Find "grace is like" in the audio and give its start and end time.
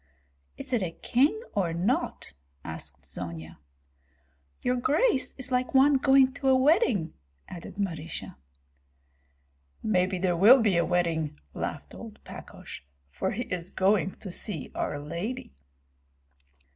4.75-5.75